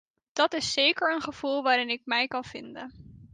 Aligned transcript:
Dat 0.33 0.53
is 0.53 0.71
zeker 0.73 1.13
een 1.13 1.21
gevoel 1.21 1.63
waarin 1.63 1.89
ik 1.89 2.01
mij 2.05 2.27
kan 2.27 2.43
vinden. 2.43 2.93